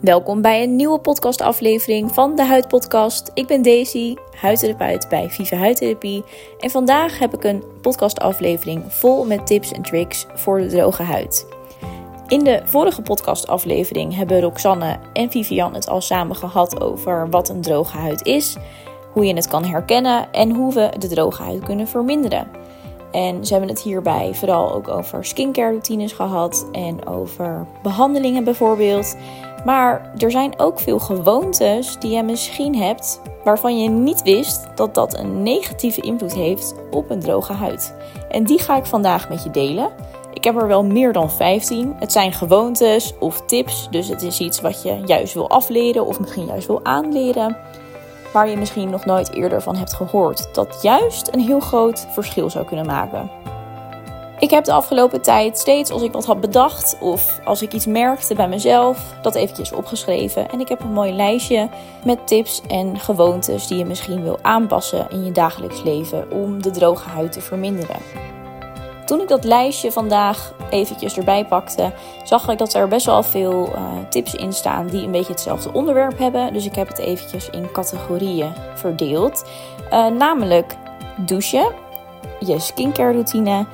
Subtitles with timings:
[0.00, 3.30] Welkom bij een nieuwe podcastaflevering van de Huidpodcast.
[3.34, 6.24] Ik ben Daisy, huidtherapeut bij Viva Huidtherapie.
[6.58, 11.46] En vandaag heb ik een podcastaflevering vol met tips en tricks voor de droge huid.
[12.28, 17.60] In de vorige podcastaflevering hebben Roxanne en Vivian het al samen gehad over wat een
[17.60, 18.56] droge huid is,
[19.12, 22.50] hoe je het kan herkennen en hoe we de droge huid kunnen verminderen.
[23.12, 29.16] En ze hebben het hierbij vooral ook over skincare routines gehad en over behandelingen bijvoorbeeld.
[29.68, 34.94] Maar er zijn ook veel gewoontes die je misschien hebt waarvan je niet wist dat
[34.94, 37.94] dat een negatieve invloed heeft op een droge huid.
[38.28, 39.90] En die ga ik vandaag met je delen.
[40.32, 41.94] Ik heb er wel meer dan 15.
[41.98, 46.20] Het zijn gewoontes of tips, dus het is iets wat je juist wil afleren of
[46.20, 47.56] misschien juist wil aanleren.
[48.32, 50.54] Waar je misschien nog nooit eerder van hebt gehoord.
[50.54, 53.30] Dat juist een heel groot verschil zou kunnen maken.
[54.38, 57.86] Ik heb de afgelopen tijd steeds als ik wat had bedacht of als ik iets
[57.86, 60.50] merkte bij mezelf, dat eventjes opgeschreven.
[60.50, 61.68] En ik heb een mooi lijstje
[62.04, 66.70] met tips en gewoontes die je misschien wil aanpassen in je dagelijks leven om de
[66.70, 67.96] droge huid te verminderen.
[69.04, 71.92] Toen ik dat lijstje vandaag eventjes erbij pakte,
[72.24, 75.72] zag ik dat er best wel veel uh, tips in staan die een beetje hetzelfde
[75.72, 76.52] onderwerp hebben.
[76.52, 79.44] Dus ik heb het eventjes in categorieën verdeeld.
[79.92, 80.76] Uh, namelijk
[81.16, 81.72] douchen,
[82.40, 83.66] je skincare routine,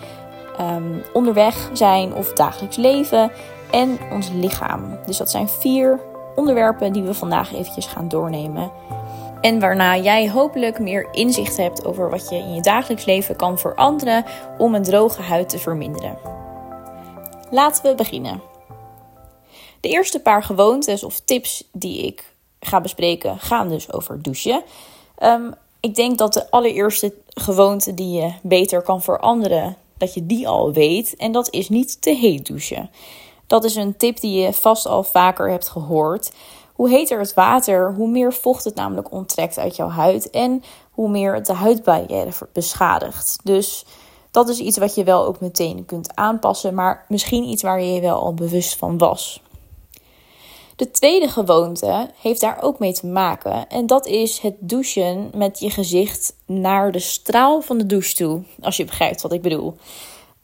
[0.60, 3.30] um, onderweg zijn of dagelijks leven
[3.70, 4.98] en ons lichaam.
[5.06, 6.00] Dus dat zijn vier
[6.34, 8.72] onderwerpen die we vandaag eventjes gaan doornemen.
[9.40, 13.58] En waarna jij hopelijk meer inzicht hebt over wat je in je dagelijks leven kan
[13.58, 14.24] veranderen
[14.58, 16.18] om een droge huid te verminderen.
[17.50, 18.40] Laten we beginnen.
[19.80, 24.62] De eerste paar gewoontes of tips die ik ga bespreken gaan dus over douchen.
[25.22, 30.48] Um, ik denk dat de allereerste gewoonte die je beter kan veranderen dat je die
[30.48, 31.16] al weet.
[31.16, 32.90] En dat is niet te heet douchen.
[33.46, 36.32] Dat is een tip die je vast al vaker hebt gehoord.
[36.72, 41.08] Hoe heter het water, hoe meer vocht het namelijk onttrekt uit jouw huid en hoe
[41.08, 43.38] meer het de huidbarrière beschadigt.
[43.44, 43.84] Dus
[44.30, 47.92] dat is iets wat je wel ook meteen kunt aanpassen, maar misschien iets waar je
[47.92, 49.42] je wel al bewust van was.
[50.76, 53.68] De tweede gewoonte heeft daar ook mee te maken.
[53.68, 58.42] En dat is het douchen met je gezicht naar de straal van de douche toe.
[58.60, 59.76] Als je begrijpt wat ik bedoel.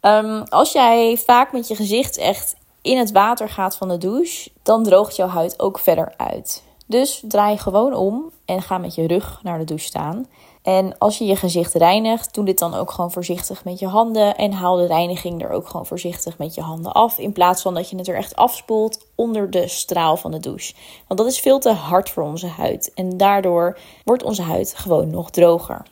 [0.01, 4.51] Ehm, als jij vaak met je gezicht echt in het water gaat van de douche,
[4.63, 6.63] dan droogt jouw huid ook verder uit.
[6.87, 10.27] Dus draai gewoon om en ga met je rug naar de douche staan.
[10.63, 14.37] En als je je gezicht reinigt, doe dit dan ook gewoon voorzichtig met je handen.
[14.37, 17.19] En haal de reiniging er ook gewoon voorzichtig met je handen af.
[17.19, 20.75] In plaats van dat je het er echt afspoelt onder de straal van de douche.
[21.07, 22.91] Want dat is veel te hard voor onze huid.
[22.95, 25.83] En daardoor wordt onze huid gewoon nog droger.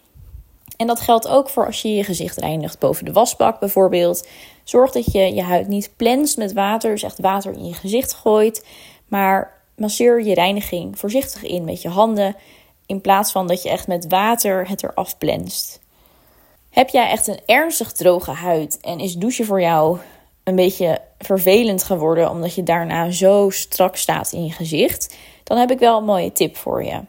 [0.76, 4.26] En dat geldt ook voor als je je gezicht reinigt boven de wasbak bijvoorbeeld.
[4.64, 8.14] Zorg dat je je huid niet plenst met water, dus echt water in je gezicht
[8.14, 8.66] gooit.
[9.06, 12.36] Maar masseer je reiniging voorzichtig in met je handen.
[12.88, 15.80] In plaats van dat je echt met water het eraf plenst.
[16.70, 19.98] Heb jij echt een ernstig droge huid en is douchen voor jou
[20.44, 25.70] een beetje vervelend geworden omdat je daarna zo strak staat in je gezicht, dan heb
[25.70, 27.00] ik wel een mooie tip voor je.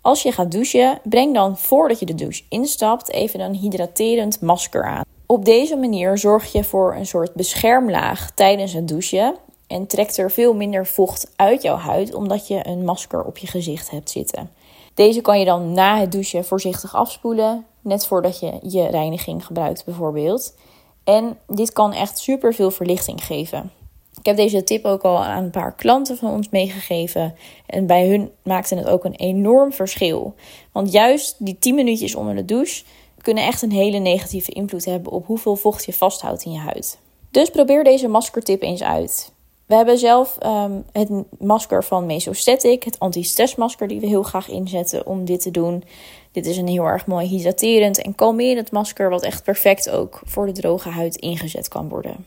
[0.00, 4.84] Als je gaat douchen, breng dan voordat je de douche instapt even een hydraterend masker
[4.84, 5.04] aan.
[5.26, 9.36] Op deze manier zorg je voor een soort beschermlaag tijdens het douchen
[9.66, 13.46] en trekt er veel minder vocht uit jouw huid omdat je een masker op je
[13.46, 14.50] gezicht hebt zitten.
[15.00, 19.84] Deze kan je dan na het douchen voorzichtig afspoelen, net voordat je je reiniging gebruikt
[19.84, 20.56] bijvoorbeeld.
[21.04, 23.72] En dit kan echt super veel verlichting geven.
[24.18, 27.34] Ik heb deze tip ook al aan een paar klanten van ons meegegeven.
[27.66, 30.34] En bij hun maakte het ook een enorm verschil.
[30.72, 32.84] Want juist die 10 minuutjes onder de douche
[33.22, 36.98] kunnen echt een hele negatieve invloed hebben op hoeveel vocht je vasthoudt in je huid.
[37.30, 39.32] Dus probeer deze maskertip eens uit.
[39.70, 45.06] We hebben zelf um, het masker van Mesostatic, het anti-stressmasker die we heel graag inzetten
[45.06, 45.84] om dit te doen.
[46.32, 50.46] Dit is een heel erg mooi hydraterend en kalmerend masker, wat echt perfect ook voor
[50.46, 52.26] de droge huid ingezet kan worden.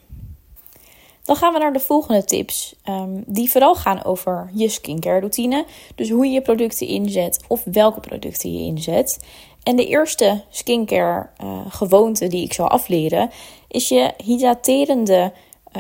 [1.23, 5.65] Dan gaan we naar de volgende tips, um, die vooral gaan over je skincare routine.
[5.95, 9.19] Dus hoe je je producten inzet of welke producten je inzet.
[9.63, 13.29] En de eerste skincare uh, gewoonte die ik zal afleren
[13.67, 15.31] is je hydraterende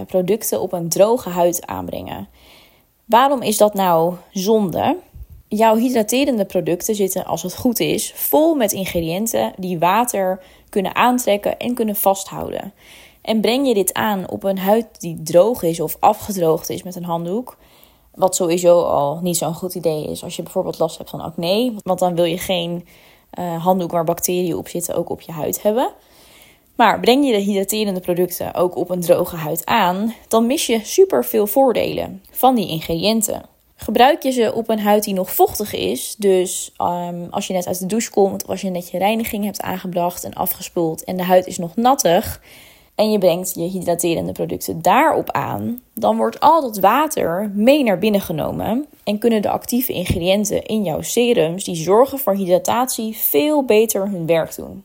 [0.07, 2.27] producten op een droge huid aanbrengen.
[3.05, 4.97] Waarom is dat nou zonde?
[5.47, 11.59] Jouw hydraterende producten zitten, als het goed is, vol met ingrediënten die water kunnen aantrekken
[11.59, 12.73] en kunnen vasthouden.
[13.21, 16.95] En breng je dit aan op een huid die droog is of afgedroogd is met
[16.95, 17.57] een handdoek,
[18.15, 21.73] wat sowieso al niet zo'n goed idee is als je bijvoorbeeld last hebt van acne,
[21.83, 22.87] want dan wil je geen
[23.39, 25.91] uh, handdoek waar bacteriën op zitten ook op je huid hebben.
[26.75, 30.79] Maar breng je de hydraterende producten ook op een droge huid aan, dan mis je
[30.83, 33.45] super veel voordelen van die ingrediënten.
[33.75, 37.67] Gebruik je ze op een huid die nog vochtig is, dus um, als je net
[37.67, 41.17] uit de douche komt of als je net je reiniging hebt aangebracht en afgespoeld en
[41.17, 42.41] de huid is nog nattig
[42.95, 47.99] en je brengt je hydraterende producten daarop aan, dan wordt al dat water mee naar
[47.99, 53.65] binnen genomen en kunnen de actieve ingrediënten in jouw serums die zorgen voor hydratatie veel
[53.65, 54.83] beter hun werk doen.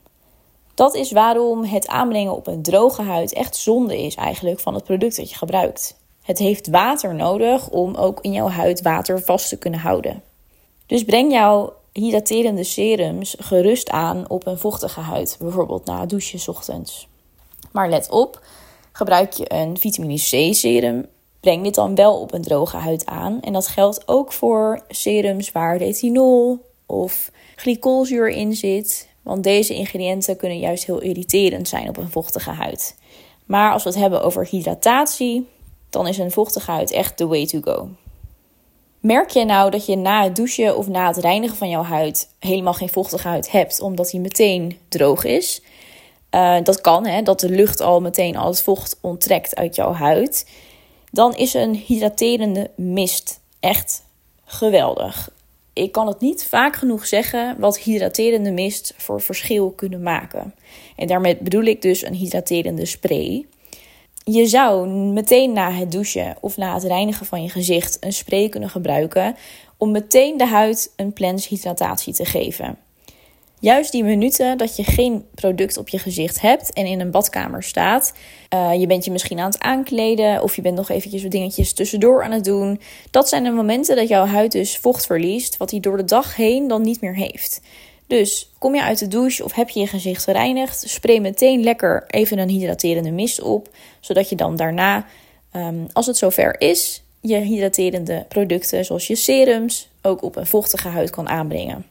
[0.79, 4.83] Dat is waarom het aanbrengen op een droge huid echt zonde is eigenlijk van het
[4.83, 5.97] product dat je gebruikt.
[6.21, 10.23] Het heeft water nodig om ook in jouw huid water vast te kunnen houden.
[10.85, 16.53] Dus breng jouw hydraterende serums gerust aan op een vochtige huid, bijvoorbeeld na het douchen
[16.53, 17.07] ochtends.
[17.71, 18.41] Maar let op,
[18.91, 20.15] gebruik je een vitamine
[20.49, 21.05] C serum,
[21.39, 23.41] breng dit dan wel op een droge huid aan.
[23.41, 30.37] En dat geldt ook voor serums waar retinol of glycolzuur in zit, want deze ingrediënten
[30.37, 32.97] kunnen juist heel irriterend zijn op een vochtige huid.
[33.45, 35.47] Maar als we het hebben over hydratatie,
[35.89, 37.89] dan is een vochtige huid echt the way to go.
[38.99, 42.29] Merk je nou dat je na het douchen of na het reinigen van jouw huid
[42.39, 45.61] helemaal geen vochtige huid hebt, omdat die meteen droog is?
[46.31, 49.93] Uh, dat kan, hè, dat de lucht al meteen al het vocht onttrekt uit jouw
[49.93, 50.49] huid.
[51.11, 54.03] Dan is een hydraterende mist echt
[54.45, 55.29] geweldig.
[55.79, 60.55] Ik kan het niet vaak genoeg zeggen wat hydraterende mist voor verschil kunnen maken.
[60.95, 63.45] En daarmee bedoel ik dus een hydraterende spray.
[64.23, 68.49] Je zou meteen na het douchen of na het reinigen van je gezicht een spray
[68.49, 69.35] kunnen gebruiken
[69.77, 71.13] om meteen de huid een
[71.49, 72.77] hydratatie te geven.
[73.61, 77.63] Juist die minuten dat je geen product op je gezicht hebt en in een badkamer
[77.63, 78.13] staat.
[78.53, 81.73] Uh, je bent je misschien aan het aankleden of je bent nog eventjes wat dingetjes
[81.73, 82.81] tussendoor aan het doen.
[83.11, 86.35] Dat zijn de momenten dat jouw huid dus vocht verliest, wat hij door de dag
[86.35, 87.61] heen dan niet meer heeft.
[88.07, 92.03] Dus kom je uit de douche of heb je je gezicht gereinigd, spray meteen lekker
[92.07, 93.69] even een hydraterende mist op,
[93.99, 95.05] zodat je dan daarna,
[95.55, 100.87] um, als het zover is, je hydraterende producten zoals je serums ook op een vochtige
[100.87, 101.85] huid kan aanbrengen.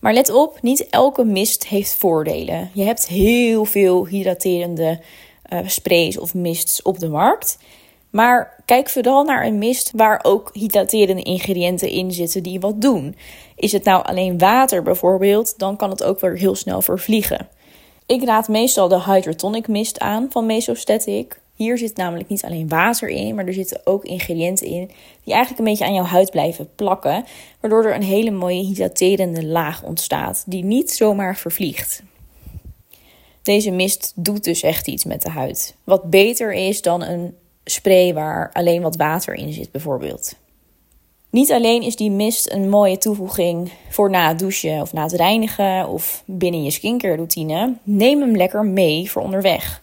[0.00, 2.70] Maar let op, niet elke mist heeft voordelen.
[2.72, 5.00] Je hebt heel veel hydraterende
[5.52, 7.58] uh, sprays of mists op de markt.
[8.10, 13.16] Maar kijk vooral naar een mist waar ook hydraterende ingrediënten in zitten die wat doen.
[13.56, 17.48] Is het nou alleen water bijvoorbeeld, dan kan het ook weer heel snel vervliegen.
[18.06, 21.40] Ik raad meestal de Hydrotonic mist aan van Mesostatic.
[21.56, 24.90] Hier zit namelijk niet alleen water in, maar er zitten ook ingrediënten in
[25.24, 27.24] die eigenlijk een beetje aan jouw huid blijven plakken,
[27.60, 32.02] waardoor er een hele mooie hydraterende laag ontstaat die niet zomaar vervliegt.
[33.42, 35.74] Deze mist doet dus echt iets met de huid.
[35.84, 40.34] Wat beter is dan een spray waar alleen wat water in zit, bijvoorbeeld.
[41.30, 45.12] Niet alleen is die mist een mooie toevoeging voor na het douchen of na het
[45.12, 47.74] reinigen of binnen je skincare routine.
[47.82, 49.82] Neem hem lekker mee voor onderweg.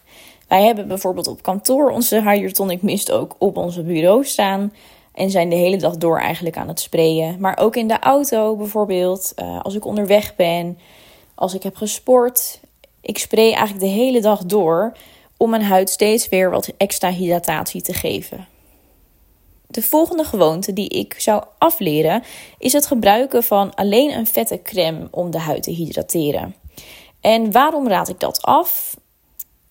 [0.54, 4.72] Wij hebben bijvoorbeeld op kantoor onze Hydratonic Mist ook op onze bureau staan.
[5.14, 7.40] En zijn de hele dag door eigenlijk aan het sprayen.
[7.40, 10.78] Maar ook in de auto bijvoorbeeld, uh, als ik onderweg ben,
[11.34, 12.60] als ik heb gesport.
[13.00, 14.96] Ik spray eigenlijk de hele dag door
[15.36, 18.46] om mijn huid steeds weer wat extra hydratatie te geven.
[19.66, 22.22] De volgende gewoonte die ik zou afleren
[22.58, 26.54] is het gebruiken van alleen een vette crème om de huid te hydrateren.
[27.20, 28.96] En waarom raad ik dat af?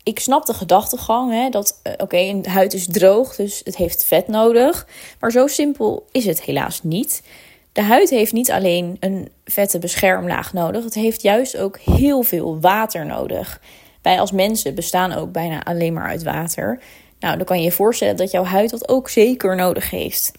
[0.03, 4.05] Ik snap de gedachtegang hè, dat, uh, oké, de huid is droog, dus het heeft
[4.05, 4.87] vet nodig.
[5.19, 7.23] Maar zo simpel is het helaas niet.
[7.71, 12.59] De huid heeft niet alleen een vette beschermlaag nodig, het heeft juist ook heel veel
[12.59, 13.61] water nodig.
[14.01, 16.79] Wij als mensen bestaan ook bijna alleen maar uit water.
[17.19, 20.31] Nou, dan kan je je voorstellen dat jouw huid dat ook zeker nodig heeft.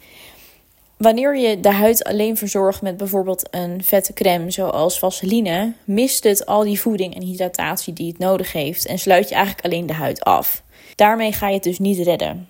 [0.96, 6.46] Wanneer je de huid alleen verzorgt met bijvoorbeeld een vette crème zoals vaseline, mist het
[6.46, 9.92] al die voeding en hydratatie die het nodig heeft en sluit je eigenlijk alleen de
[9.92, 10.62] huid af.
[10.94, 12.48] Daarmee ga je het dus niet redden.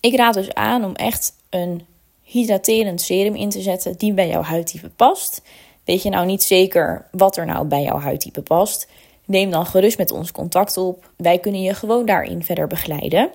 [0.00, 1.86] Ik raad dus aan om echt een
[2.22, 5.42] hydraterend serum in te zetten die bij jouw huidtype past.
[5.84, 8.88] Weet je nou niet zeker wat er nou bij jouw huidtype past?
[9.24, 11.10] Neem dan gerust met ons contact op.
[11.16, 13.30] Wij kunnen je gewoon daarin verder begeleiden.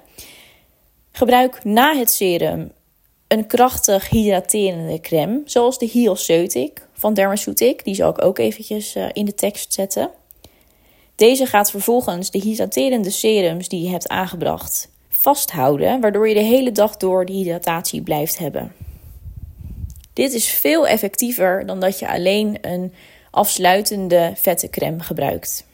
[1.11, 2.71] Gebruik na het serum
[3.27, 7.83] een krachtig hydraterende crème, zoals de Hyalceutic van Dermaceutic.
[7.83, 10.09] Die zal ik ook eventjes uh, in de tekst zetten.
[11.15, 16.71] Deze gaat vervolgens de hydraterende serums die je hebt aangebracht vasthouden, waardoor je de hele
[16.71, 18.73] dag door de hydratatie blijft hebben.
[20.13, 22.93] Dit is veel effectiever dan dat je alleen een
[23.31, 25.65] afsluitende vette crème gebruikt.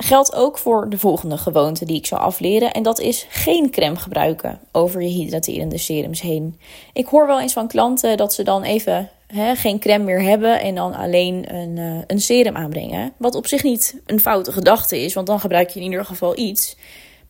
[0.00, 2.72] Geldt ook voor de volgende gewoonte die ik zou afleren.
[2.72, 6.60] En dat is geen crème gebruiken over je hydraterende serums heen.
[6.92, 9.10] Ik hoor wel eens van klanten dat ze dan even
[9.54, 13.12] geen crème meer hebben en dan alleen een, uh, een serum aanbrengen.
[13.16, 16.38] Wat op zich niet een foute gedachte is, want dan gebruik je in ieder geval
[16.38, 16.76] iets.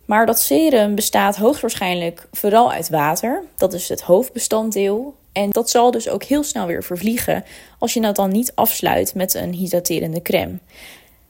[0.04, 3.44] Maar dat serum bestaat hoogstwaarschijnlijk vooral uit water.
[3.56, 5.14] Dat is het hoofdbestanddeel.
[5.32, 7.44] En dat zal dus ook heel snel weer vervliegen
[7.78, 10.58] als je dat dan niet afsluit met een hydraterende crème.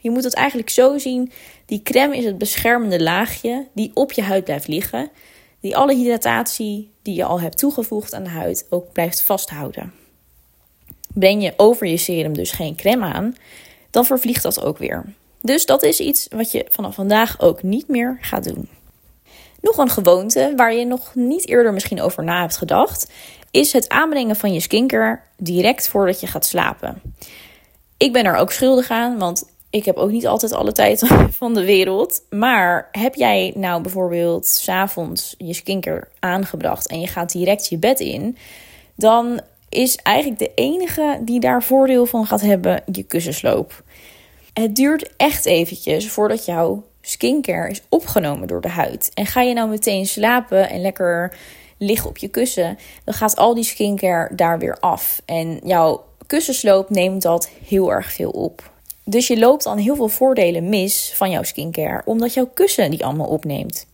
[0.00, 1.33] Je moet het eigenlijk zo zien:
[1.67, 5.11] die crème is het beschermende laagje die op je huid blijft liggen,
[5.61, 9.93] die alle hydratatie die je al hebt toegevoegd aan de huid ook blijft vasthouden.
[11.14, 13.37] Breng je over je serum dus geen crème aan,
[13.90, 15.05] dan vervliegt dat ook weer.
[15.43, 18.69] Dus dat is iets wat je vanaf vandaag ook niet meer gaat doen.
[19.61, 23.11] Nog een gewoonte waar je nog niet eerder misschien over na hebt gedacht,
[23.50, 27.02] is het aanbrengen van je skincare direct voordat je gaat slapen.
[27.97, 31.07] Ik ben er ook schuldig aan, want ik heb ook niet altijd alle tijd
[31.41, 32.23] van de wereld.
[32.31, 38.01] Maar heb jij nou bijvoorbeeld s'avonds je skincare aangebracht en je gaat direct je bed
[38.01, 38.37] in,
[38.95, 43.83] dan is eigenlijk de enige die daar voordeel van gaat hebben je kussensloop.
[44.53, 49.11] Het duurt echt eventjes voordat jouw skincare is opgenomen door de huid.
[49.15, 51.37] En ga je nou meteen slapen en lekker
[51.79, 55.23] liggen op je kussen, dan gaat al die skincare daar weer af.
[55.25, 58.71] En jouw kussensloop neemt dat heel erg veel op.
[59.11, 63.05] Dus je loopt dan heel veel voordelen mis van jouw skincare, omdat jouw kussen die
[63.05, 63.87] allemaal opneemt.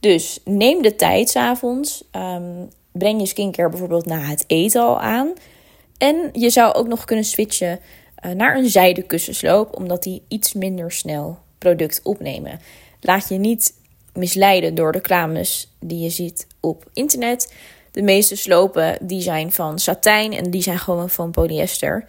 [0.00, 2.04] Dus neem de tijd s'avonds.
[2.12, 5.32] Um, breng je skincare bijvoorbeeld na het eten al aan.
[5.98, 7.80] En je zou ook nog kunnen switchen
[8.24, 12.60] uh, naar een zijden kussensloop, omdat die iets minder snel product opnemen.
[13.00, 13.74] Laat je niet
[14.12, 17.52] misleiden door de reclames die je ziet op internet.
[17.90, 22.04] De meeste slopen die zijn van satijn en die zijn gewoon van polyester.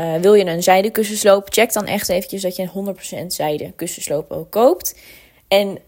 [0.00, 3.74] Uh, wil je een zijden kussensloop, check dan echt eventjes dat je een 100% zijden
[3.76, 4.98] kussensloop ook koopt.
[5.48, 5.78] En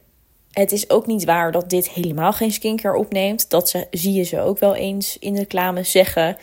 [0.50, 3.50] het is ook niet waar dat dit helemaal geen skincare opneemt.
[3.50, 6.36] Dat ze, zie je ze ook wel eens in de reclame zeggen.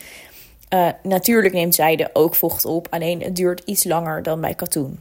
[0.73, 4.99] Uh, natuurlijk neemt zijde ook vocht op, alleen het duurt iets langer dan bij katoen.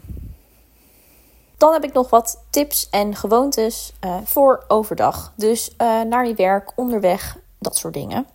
[1.56, 5.32] Dan heb ik nog wat tips en gewoontes uh, voor overdag.
[5.36, 5.70] Dus
[6.08, 8.26] naar je werk, onderweg, dat soort dingen.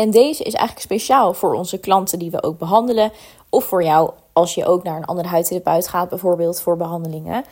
[0.00, 3.12] En deze is eigenlijk speciaal voor onze klanten die we ook behandelen.
[3.48, 7.44] Of voor jou als je ook naar een andere huidtherapeut gaat, bijvoorbeeld voor behandelingen.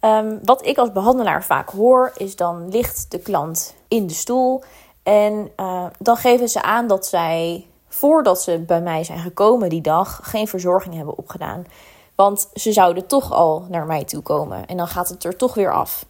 [0.00, 4.62] Um, wat ik als behandelaar vaak hoor, is dan ligt de klant in de stoel.
[5.02, 9.80] En uh, dan geven ze aan dat zij, voordat ze bij mij zijn gekomen die
[9.80, 11.66] dag, geen verzorging hebben opgedaan.
[12.14, 14.66] Want ze zouden toch al naar mij toe komen.
[14.66, 16.04] En dan gaat het er toch weer af.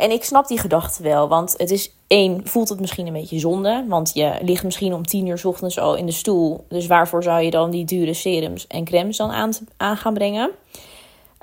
[0.00, 1.28] En ik snap die gedachte wel.
[1.28, 3.84] Want het is één, voelt het misschien een beetje zonde.
[3.88, 6.64] Want je ligt misschien om tien uur s ochtends al in de stoel.
[6.68, 10.50] Dus waarvoor zou je dan die dure serums en crèmes dan aan, aan gaan brengen?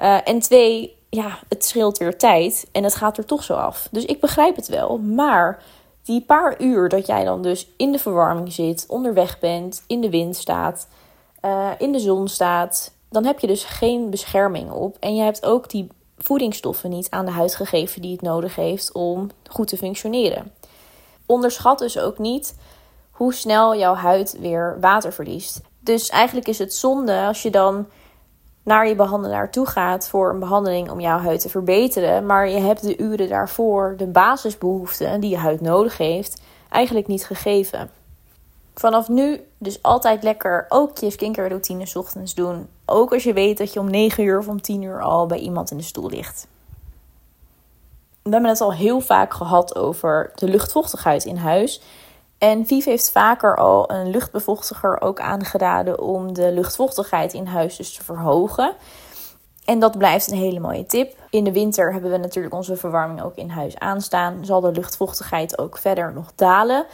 [0.02, 2.68] Uh, en twee, ja, het scheelt weer tijd.
[2.72, 3.88] En het gaat er toch zo af.
[3.92, 4.98] Dus ik begrijp het wel.
[4.98, 5.64] Maar
[6.04, 10.10] die paar uur dat jij dan dus in de verwarming zit, onderweg bent, in de
[10.10, 10.88] wind staat,
[11.46, 14.98] uh, in de zon staat dan heb je dus geen bescherming op.
[15.00, 15.88] En je hebt ook die
[16.18, 20.52] voedingsstoffen niet aan de huid gegeven die het nodig heeft om goed te functioneren.
[21.26, 22.56] Onderschat dus ook niet
[23.12, 25.62] hoe snel jouw huid weer water verliest.
[25.80, 27.88] Dus eigenlijk is het zonde als je dan
[28.64, 32.60] naar je behandelaar toe gaat voor een behandeling om jouw huid te verbeteren, maar je
[32.60, 37.90] hebt de uren daarvoor de basisbehoeften die je huid nodig heeft eigenlijk niet gegeven.
[38.74, 42.68] Vanaf nu dus altijd lekker ook je skincare routine ochtends doen.
[42.90, 45.40] Ook als je weet dat je om 9 uur of om 10 uur al bij
[45.40, 46.48] iemand in de stoel ligt.
[48.22, 51.82] We hebben het al heel vaak gehad over de luchtvochtigheid in huis.
[52.38, 57.94] En Viv heeft vaker al een luchtbevochtiger ook aangeraden om de luchtvochtigheid in huis dus
[57.94, 58.76] te verhogen.
[59.66, 61.16] En dat blijft een hele mooie tip.
[61.30, 64.46] In de winter hebben we natuurlijk onze verwarming ook in huis aanstaan.
[64.46, 66.86] Zal de luchtvochtigheid ook verder nog dalen.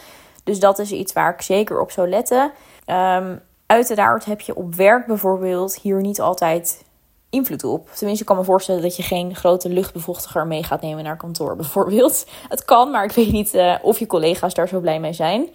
[0.44, 2.52] Dus dat is iets waar ik zeker op zou letten.
[2.88, 6.84] Um, uiteraard heb je op werk bijvoorbeeld hier niet altijd
[7.30, 7.90] invloed op.
[7.90, 11.56] Tenminste, ik kan me voorstellen dat je geen grote luchtbevochtiger mee gaat nemen naar kantoor
[11.64, 12.26] bijvoorbeeld.
[12.50, 15.50] Het kan, maar ik weet niet uh, of je collega's daar zo blij mee zijn.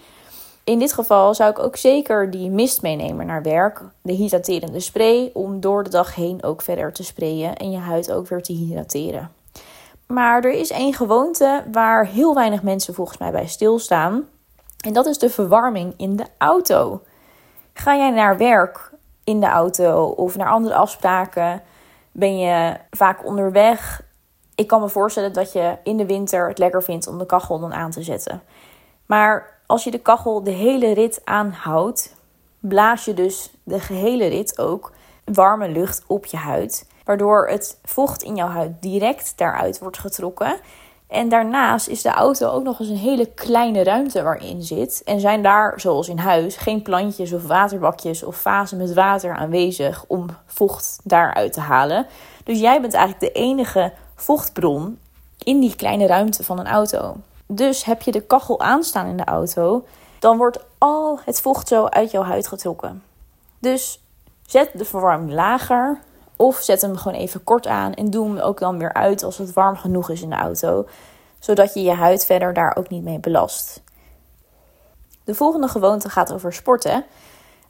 [0.65, 3.83] In dit geval zou ik ook zeker die mist meenemen naar werk.
[4.03, 8.12] De hydraterende spray om door de dag heen ook verder te sprayen en je huid
[8.12, 9.31] ook weer te hydrateren.
[10.07, 14.25] Maar er is één gewoonte waar heel weinig mensen volgens mij bij stilstaan.
[14.85, 17.00] En dat is de verwarming in de auto.
[17.80, 18.90] Ga jij naar werk
[19.25, 21.62] in de auto of naar andere afspraken?
[22.12, 24.02] Ben je vaak onderweg?
[24.54, 27.58] Ik kan me voorstellen dat je in de winter het lekker vindt om de kachel
[27.58, 28.42] dan aan te zetten.
[29.06, 32.14] Maar als je de kachel de hele rit aanhoudt,
[32.61, 34.92] blaas je dus de gehele rit ook
[35.25, 36.88] warme lucht op je huid.
[37.04, 40.61] Waardoor het vocht in jouw huid direct daaruit wordt getrokken.
[41.09, 45.03] En daarnaast is de auto ook nog eens een hele kleine ruimte waarin zit.
[45.05, 50.05] En zijn daar, zoals in huis, geen plantjes of waterbakjes of vazen met water aanwezig
[50.07, 52.07] om vocht daaruit te halen.
[52.45, 54.99] Dus jij bent eigenlijk de enige vochtbron
[55.38, 57.17] in die kleine ruimte van een auto.
[57.47, 59.85] Dus heb je de kachel aanstaan in de auto,
[60.19, 63.03] dan wordt al het vocht zo uit jouw huid getrokken.
[63.59, 64.00] Dus
[64.47, 66.00] zet de verwarming lager
[66.38, 69.38] of zet hem gewoon even kort aan en doe hem ook dan weer uit als
[69.38, 70.87] het warm genoeg is in de auto,
[71.38, 73.83] zodat je je huid verder daar ook niet mee belast.
[75.25, 77.04] De volgende gewoonte gaat over sporten.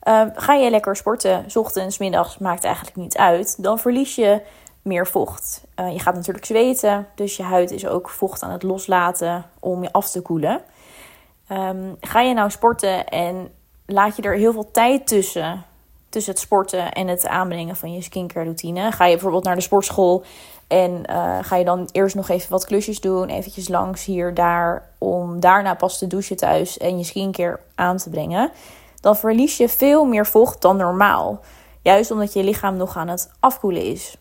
[0.02, 3.62] Uh, ga je lekker sporten, ochtends, middags, maakt eigenlijk niet uit.
[3.62, 4.42] Dan verlies je
[4.82, 5.64] meer vocht.
[5.76, 9.82] Uh, je gaat natuurlijk zweten, dus je huid is ook vocht aan het loslaten om
[9.82, 10.62] je af te koelen.
[11.52, 13.50] Um, ga je nou sporten en
[13.86, 15.64] laat je er heel veel tijd tussen,
[16.08, 18.92] tussen het sporten en het aanbrengen van je skincare routine.
[18.92, 20.24] Ga je bijvoorbeeld naar de sportschool
[20.66, 24.88] en uh, ga je dan eerst nog even wat klusjes doen, eventjes langs hier, daar,
[24.98, 28.50] om daarna pas te douchen thuis en je skincare aan te brengen.
[29.00, 31.40] Dan verlies je veel meer vocht dan normaal.
[31.82, 34.16] Juist omdat je lichaam nog aan het afkoelen is.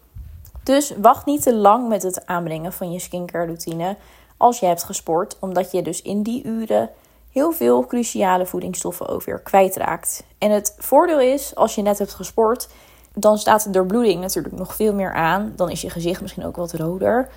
[0.63, 3.97] Dus wacht niet te lang met het aanbrengen van je skincare routine
[4.37, 6.89] als je hebt gesport, omdat je dus in die uren
[7.37, 10.23] heel veel cruciale voedingsstoffen ook weer kwijtraakt.
[10.37, 12.67] En het voordeel is, als je net hebt gesport,
[13.13, 15.53] dan staat de doorbloeding natuurlijk nog veel meer aan.
[15.55, 17.29] Dan is je gezicht misschien ook wat roder.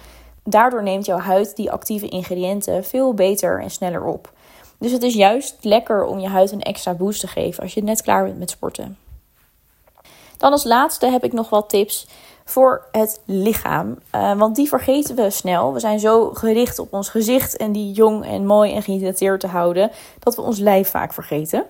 [0.45, 4.33] Daardoor neemt jouw huid die actieve ingrediënten veel beter en sneller op.
[4.79, 7.83] Dus het is juist lekker om je huid een extra boost te geven als je
[7.83, 8.97] net klaar bent met sporten.
[10.41, 12.07] Dan als laatste heb ik nog wat tips
[12.45, 13.99] voor het lichaam.
[14.15, 15.73] Uh, want die vergeten we snel.
[15.73, 19.47] We zijn zo gericht op ons gezicht en die jong en mooi en gehydrateerd te
[19.47, 21.65] houden, dat we ons lijf vaak vergeten.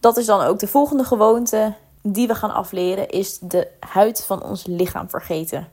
[0.00, 4.42] Dat is dan ook de volgende gewoonte die we gaan afleren, is de huid van
[4.42, 5.68] ons lichaam vergeten.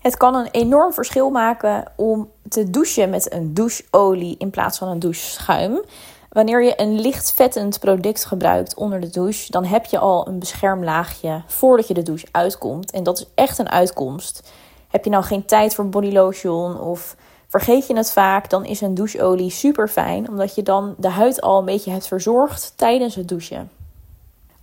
[0.00, 4.88] Het kan een enorm verschil maken om te douchen met een doucheolie in plaats van
[4.88, 5.80] een doucheschuim.
[6.28, 10.38] Wanneer je een licht vettend product gebruikt onder de douche, dan heb je al een
[10.38, 12.90] beschermlaagje voordat je de douche uitkomt.
[12.90, 14.52] En dat is echt een uitkomst.
[14.88, 17.16] Heb je nou geen tijd voor body lotion of
[17.48, 21.40] vergeet je het vaak, dan is een doucheolie super fijn, omdat je dan de huid
[21.40, 23.70] al een beetje hebt verzorgd tijdens het douchen.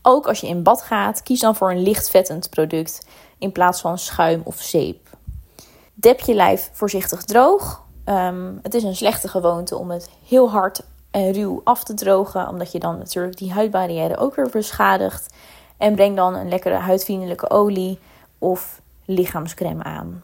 [0.02, 3.82] Ook als je in bad gaat, kies dan voor een licht vettend product in plaats
[3.82, 5.10] van schuim of zeep.
[5.94, 7.84] Dep je lijf voorzichtig droog.
[8.04, 10.82] Ehm, het is een slechte gewoonte om het heel hard
[11.16, 15.34] ruw af te drogen, omdat je dan natuurlijk die huidbarrière ook weer beschadigt.
[15.78, 18.00] En breng dan een lekkere huidvriendelijke olie
[18.40, 20.24] of lichaamscreme aan.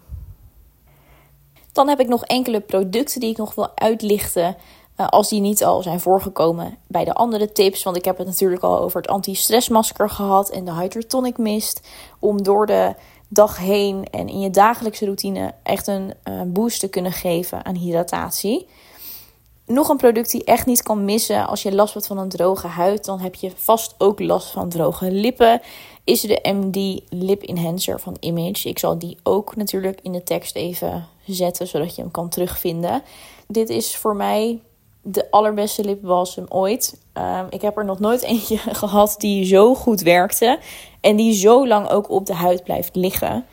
[1.71, 4.55] Dan heb ik nog enkele producten die ik nog wil uitlichten.
[4.97, 7.83] Uh, als die niet al zijn voorgekomen bij de andere tips.
[7.83, 11.87] Want ik heb het natuurlijk al over het anti-stressmasker gehad en de Hydratonic Mist.
[12.19, 12.95] Om door de
[13.27, 17.75] dag heen en in je dagelijkse routine echt een uh, boost te kunnen geven aan
[17.75, 18.67] hydratatie.
[19.65, 22.67] Nog een product die echt niet kan missen als je last hebt van een droge
[22.67, 25.61] huid, dan heb je vast ook last van droge lippen.
[26.03, 28.69] Is de MD Lip Enhancer van Image.
[28.69, 33.03] Ik zal die ook natuurlijk in de tekst even zetten, zodat je hem kan terugvinden.
[33.47, 34.59] Dit is voor mij
[35.01, 37.01] de allerbeste lipbalsem ooit.
[37.13, 40.59] Um, ik heb er nog nooit eentje gehad die zo goed werkte
[41.01, 43.45] en die zo lang ook op de huid blijft liggen.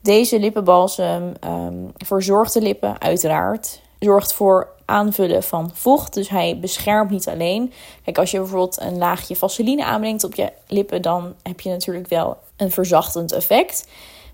[0.00, 3.80] Deze lippenbalsem um, verzorgt de lippen uiteraard.
[4.04, 6.14] Zorgt voor aanvullen van vocht.
[6.14, 7.72] Dus hij beschermt niet alleen.
[8.04, 12.08] Kijk, als je bijvoorbeeld een laagje vaseline aanbrengt op je lippen, dan heb je natuurlijk
[12.08, 13.88] wel een verzachtend effect.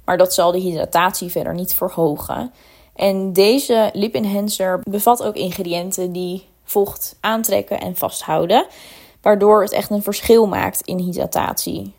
[0.05, 2.53] Maar dat zal de hydratatie verder niet verhogen.
[2.95, 8.67] En deze lip enhancer bevat ook ingrediënten die vocht aantrekken en vasthouden.
[9.23, 11.95] Waardoor het echt een verschil maakt in hydratatie.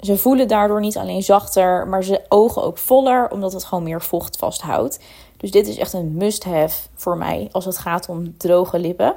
[0.00, 4.02] Ze voelen daardoor niet alleen zachter, maar ze ogen ook voller, omdat het gewoon meer
[4.02, 4.98] vocht vasthoudt.
[5.42, 9.14] Dus dit is echt een must-have voor mij als het gaat om droge lippen.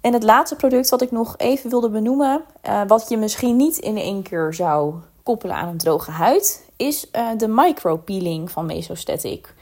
[0.00, 3.78] En het laatste product wat ik nog even wilde benoemen, uh, wat je misschien niet
[3.78, 9.54] in één keer zou koppelen aan een droge huid, is uh, de micropeeling van Mesostatic.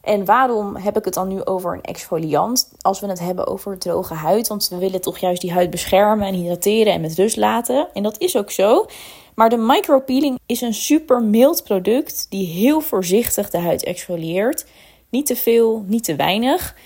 [0.00, 3.78] En waarom heb ik het dan nu over een exfoliant als we het hebben over
[3.78, 4.48] droge huid?
[4.48, 7.88] Want we willen toch juist die huid beschermen en hydrateren en met rust laten.
[7.92, 8.86] En dat is ook zo.
[9.34, 14.66] Maar de micropeeling is een super mild product die heel voorzichtig de huid exfolieert.
[15.08, 16.76] Niet te veel, niet te weinig.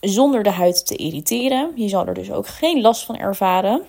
[0.00, 1.72] Zonder de huid te irriteren.
[1.74, 3.82] Je zal er dus ook geen last van ervaren.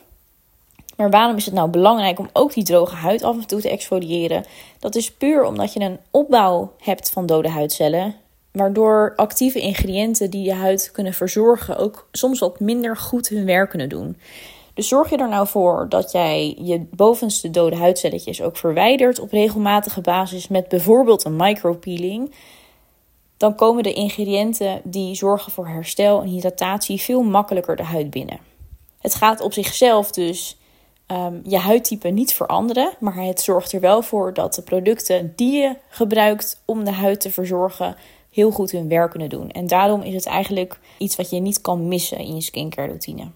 [0.97, 3.69] Maar waarom is het nou belangrijk om ook die droge huid af en toe te
[3.69, 4.45] exfoliëren?
[4.80, 8.15] Dat is puur omdat je een opbouw hebt van dode huidcellen.
[8.51, 13.69] Waardoor actieve ingrediënten die je huid kunnen verzorgen ook soms wat minder goed hun werk
[13.69, 14.17] kunnen doen.
[14.76, 19.32] Dus zorg je er nou voor dat jij je bovenste dode huidcelletjes ook verwijdert op
[19.32, 22.34] regelmatige basis met bijvoorbeeld een micropeeling.
[23.38, 28.40] Dan komen de ingrediënten die zorgen voor herstel en hydratatie veel makkelijker de huid binnen.
[29.00, 30.58] Het gaat op zichzelf dus
[31.08, 35.62] um, je huidtype niet veranderen, maar het zorgt er wel voor dat de producten die
[35.62, 37.96] je gebruikt om de huid te verzorgen
[38.32, 39.52] heel goed hun werk kunnen doen.
[39.52, 43.32] En daarom is het eigenlijk iets wat je niet kan missen in je skincare routine.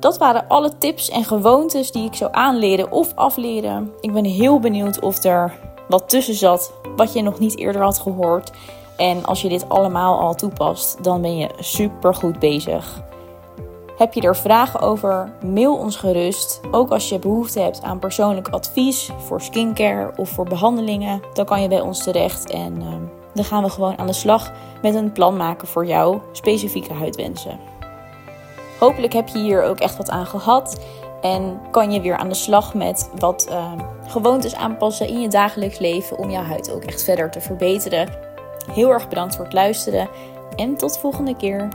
[0.00, 3.92] Dat waren alle tips en gewoontes die ik zou aanleren of afleren.
[4.00, 5.52] Ik ben heel benieuwd of er
[5.88, 8.52] wat tussen zat wat je nog niet eerder had gehoord.
[8.96, 13.02] En als je dit allemaal al toepast, dan ben je super goed bezig.
[13.96, 15.32] Heb je er vragen over?
[15.44, 16.60] Mail ons gerust.
[16.70, 21.62] Ook als je behoefte hebt aan persoonlijk advies voor skincare of voor behandelingen, dan kan
[21.62, 22.50] je bij ons terecht.
[22.50, 22.88] En uh,
[23.34, 24.52] dan gaan we gewoon aan de slag
[24.82, 27.58] met een plan maken voor jouw specifieke huidwensen.
[28.84, 30.80] Hopelijk heb je hier ook echt wat aan gehad.
[31.20, 33.72] En kan je weer aan de slag met wat uh,
[34.06, 38.08] gewoontes aanpassen in je dagelijks leven om jouw huid ook echt verder te verbeteren.
[38.72, 40.08] Heel erg bedankt voor het luisteren
[40.56, 41.68] en tot volgende keer.